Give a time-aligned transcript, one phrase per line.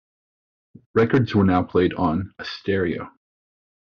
[0.95, 3.07] Records were now played on "a stereo".